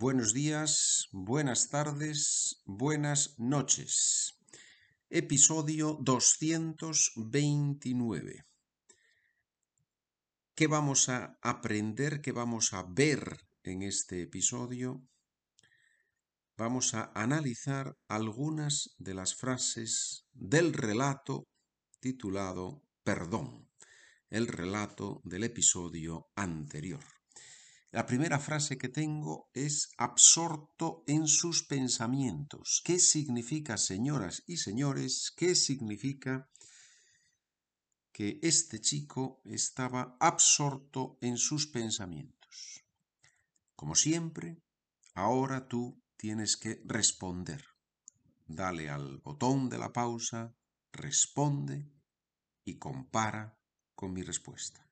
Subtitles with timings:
[0.00, 4.38] Buenos días, buenas tardes, buenas noches.
[5.10, 8.44] Episodio 229.
[10.54, 12.20] ¿Qué vamos a aprender?
[12.20, 15.02] ¿Qué vamos a ver en este episodio?
[16.56, 21.48] Vamos a analizar algunas de las frases del relato
[21.98, 23.68] titulado Perdón,
[24.30, 27.17] el relato del episodio anterior.
[27.90, 32.82] La primera frase que tengo es absorto en sus pensamientos.
[32.84, 35.32] ¿Qué significa, señoras y señores?
[35.34, 36.50] ¿Qué significa
[38.12, 42.84] que este chico estaba absorto en sus pensamientos?
[43.74, 44.60] Como siempre,
[45.14, 47.64] ahora tú tienes que responder.
[48.46, 50.54] Dale al botón de la pausa,
[50.92, 51.90] responde
[52.64, 53.58] y compara
[53.94, 54.87] con mi respuesta.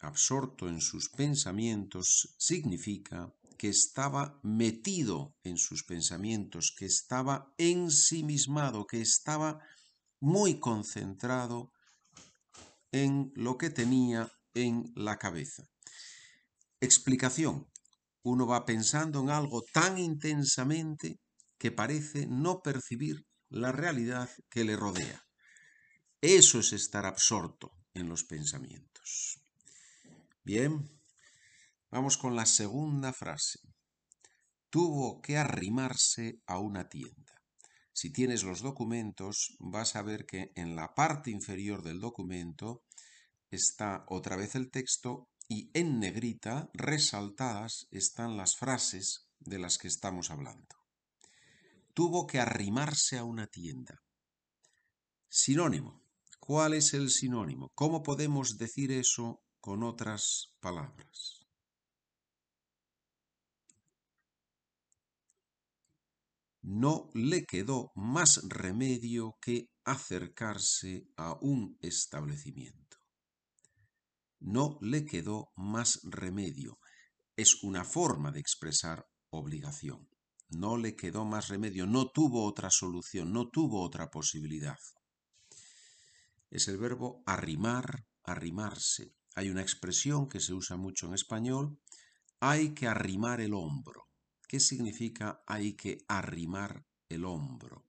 [0.00, 9.00] Absorto en sus pensamientos significa que estaba metido en sus pensamientos, que estaba ensimismado, que
[9.00, 9.58] estaba
[10.20, 11.72] muy concentrado
[12.92, 15.64] en lo que tenía en la cabeza.
[16.80, 17.66] Explicación.
[18.22, 21.20] Uno va pensando en algo tan intensamente
[21.58, 25.22] que parece no percibir la realidad que le rodea.
[26.20, 29.40] Eso es estar absorto en los pensamientos.
[30.46, 30.88] Bien,
[31.90, 33.58] vamos con la segunda frase.
[34.70, 37.42] Tuvo que arrimarse a una tienda.
[37.92, 42.84] Si tienes los documentos, vas a ver que en la parte inferior del documento
[43.50, 49.88] está otra vez el texto y en negrita, resaltadas, están las frases de las que
[49.88, 50.76] estamos hablando.
[51.92, 54.00] Tuvo que arrimarse a una tienda.
[55.28, 56.04] Sinónimo.
[56.38, 57.72] ¿Cuál es el sinónimo?
[57.74, 61.44] ¿Cómo podemos decir eso con otras palabras.
[66.62, 72.98] No le quedó más remedio que acercarse a un establecimiento.
[74.38, 76.78] No le quedó más remedio.
[77.34, 80.08] Es una forma de expresar obligación.
[80.48, 84.78] No le quedó más remedio, no tuvo otra solución, no tuvo otra posibilidad.
[86.50, 89.15] Es el verbo arrimar, arrimarse.
[89.36, 91.78] Hay una expresión que se usa mucho en español,
[92.40, 94.08] hay que arrimar el hombro.
[94.48, 97.84] ¿Qué significa hay que arrimar el hombro?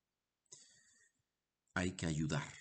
[1.73, 2.53] Hay que ayudar.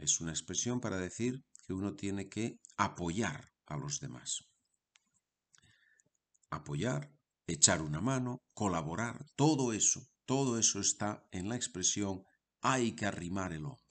[0.00, 4.44] Es una expresión para decir que uno tiene que apoyar a los demás.
[6.48, 7.12] Apoyar,
[7.46, 12.24] echar una mano, colaborar, todo eso, todo eso está en la expresión
[12.62, 13.87] hay que arrimar el hombro.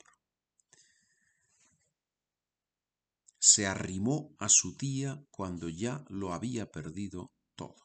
[3.40, 7.75] Se arrimó a su tía cuando ya lo había perdido todo.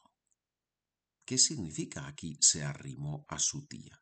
[1.25, 4.01] ¿Qué significa aquí se arrimó a su tía?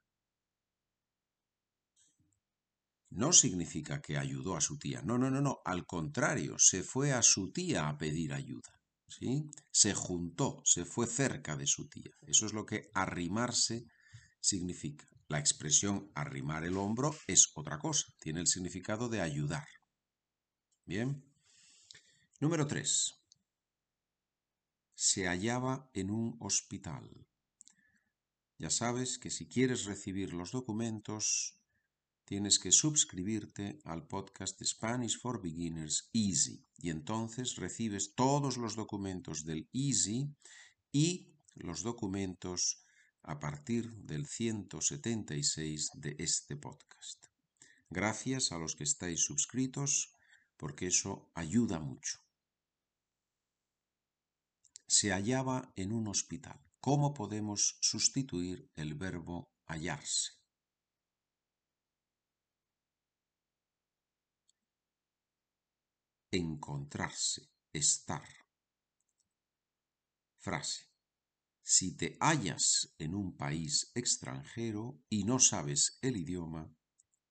[3.09, 5.01] No significa que ayudó a su tía.
[5.01, 5.59] No, no, no, no.
[5.65, 8.79] Al contrario, se fue a su tía a pedir ayuda.
[9.07, 9.49] ¿sí?
[9.69, 12.11] Se juntó, se fue cerca de su tía.
[12.21, 13.85] Eso es lo que arrimarse
[14.39, 15.05] significa.
[15.27, 18.07] La expresión arrimar el hombro es otra cosa.
[18.19, 19.67] Tiene el significado de ayudar.
[20.85, 21.30] Bien.
[22.41, 23.13] Número 3.
[24.95, 27.27] Se hallaba en un hospital.
[28.57, 31.59] Ya sabes que si quieres recibir los documentos,
[32.25, 39.45] tienes que suscribirte al podcast Spanish for Beginners Easy y entonces recibes todos los documentos
[39.45, 40.35] del Easy
[40.91, 42.83] y los documentos
[43.21, 47.27] a partir del 176 de este podcast.
[47.91, 50.15] Gracias a los que estáis suscritos
[50.57, 52.30] porque eso ayuda mucho
[54.91, 56.59] se hallaba en un hospital.
[56.81, 60.31] ¿Cómo podemos sustituir el verbo hallarse?
[66.29, 68.27] Encontrarse, estar.
[70.37, 70.89] Frase.
[71.63, 76.69] Si te hallas en un país extranjero y no sabes el idioma,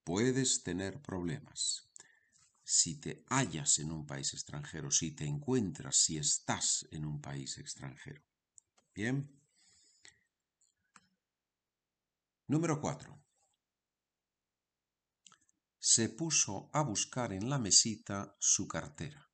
[0.02, 1.89] puedes tener problemas
[2.72, 7.58] si te hallas en un país extranjero, si te encuentras, si estás en un país
[7.58, 8.22] extranjero.
[8.94, 9.28] Bien.
[12.46, 13.20] Número 4.
[15.80, 19.28] Se puso a buscar en la mesita su cartera.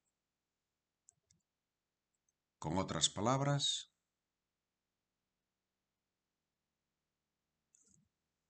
[2.59, 3.93] Con otras palabras,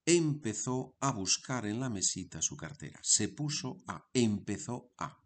[0.06, 3.00] empezó a buscar en la mesita su cartera.
[3.02, 5.20] Se puso a, empezó a.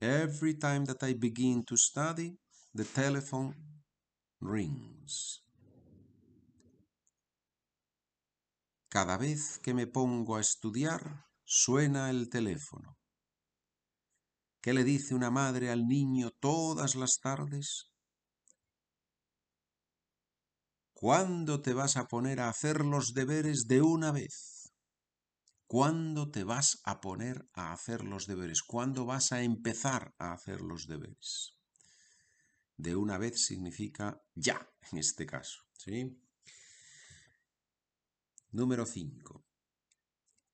[0.00, 2.38] Every time that I begin to study,
[2.74, 3.54] the telephone
[4.40, 5.40] rings.
[8.88, 12.98] Cada vez que me pongo a estudiar, suena el teléfono.
[14.60, 17.93] ¿Qué le dice una madre al niño todas las tardes?
[20.94, 24.72] ¿Cuándo te vas a poner a hacer los deberes de una vez?
[25.66, 28.62] ¿Cuándo te vas a poner a hacer los deberes?
[28.62, 31.58] ¿Cuándo vas a empezar a hacer los deberes?
[32.76, 35.64] De una vez significa ya, en este caso.
[35.72, 36.16] ¿sí?
[38.52, 39.44] Número 5.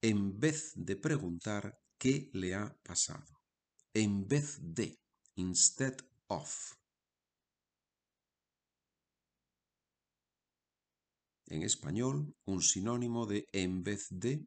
[0.01, 3.43] En vez de preguntar qué le ha pasado.
[3.93, 4.99] En vez de.
[5.37, 5.97] Instead
[6.29, 6.80] of.
[11.51, 14.47] En español, un sinónimo de en vez de.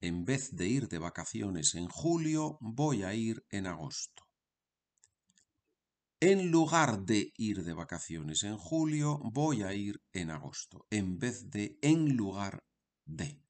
[0.00, 4.22] En vez de ir de vacaciones en julio, voy a ir en agosto.
[6.20, 11.50] En lugar de ir de vacaciones en julio, voy a ir en agosto, en vez
[11.50, 12.62] de en lugar
[13.04, 13.42] de.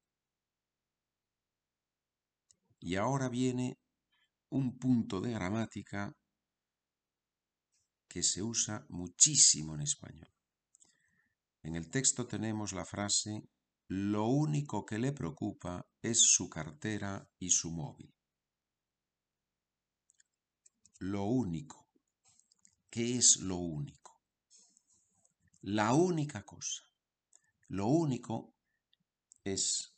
[2.79, 3.77] Y ahora viene
[4.49, 6.17] un punto de gramática
[8.13, 10.31] que se usa muchísimo en español.
[11.63, 13.49] En el texto tenemos la frase
[13.87, 18.13] lo único que le preocupa es su cartera y su móvil.
[20.99, 21.89] Lo único.
[22.87, 24.21] ¿Qué es lo único?
[25.61, 26.83] La única cosa.
[27.69, 28.53] Lo único
[29.43, 29.91] es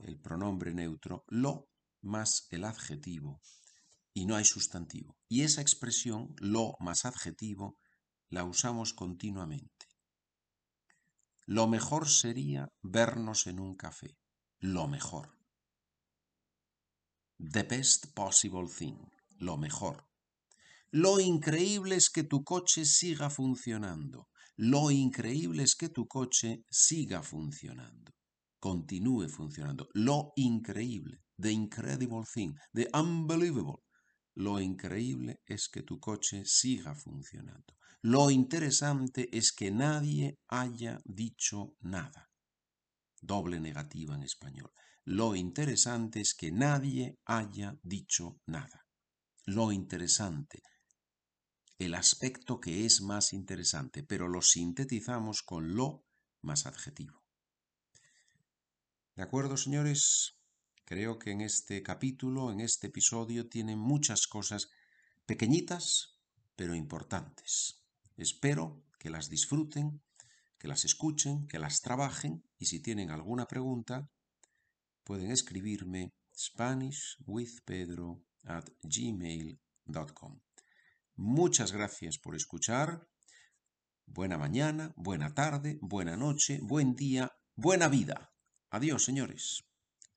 [0.00, 1.70] el pronombre neutro, lo
[2.00, 3.40] más el adjetivo,
[4.16, 5.14] y no hay sustantivo.
[5.28, 7.78] Y esa expresión, lo más adjetivo,
[8.30, 9.86] la usamos continuamente.
[11.44, 14.16] Lo mejor sería vernos en un café.
[14.58, 15.36] Lo mejor.
[17.38, 18.96] The best possible thing.
[19.36, 20.08] Lo mejor.
[20.90, 24.30] Lo increíble es que tu coche siga funcionando.
[24.56, 28.14] Lo increíble es que tu coche siga funcionando.
[28.60, 29.90] Continúe funcionando.
[29.92, 31.20] Lo increíble.
[31.38, 32.54] The incredible thing.
[32.72, 33.85] The unbelievable.
[34.36, 37.76] Lo increíble es que tu coche siga funcionando.
[38.02, 42.30] Lo interesante es que nadie haya dicho nada.
[43.20, 44.70] Doble negativa en español.
[45.04, 48.86] Lo interesante es que nadie haya dicho nada.
[49.44, 50.62] Lo interesante
[51.78, 56.04] el aspecto que es más interesante, pero lo sintetizamos con lo
[56.40, 57.22] más adjetivo.
[59.14, 60.38] ¿De acuerdo, señores?
[60.86, 64.68] Creo que en este capítulo, en este episodio, tienen muchas cosas
[65.26, 66.20] pequeñitas,
[66.54, 67.82] pero importantes.
[68.16, 70.00] Espero que las disfruten,
[70.60, 74.08] que las escuchen, que las trabajen y si tienen alguna pregunta,
[75.02, 80.40] pueden escribirme spanishwithpedro at gmail.com.
[81.16, 83.08] Muchas gracias por escuchar.
[84.06, 88.32] Buena mañana, buena tarde, buena noche, buen día, buena vida.
[88.70, 89.66] Adiós, señores.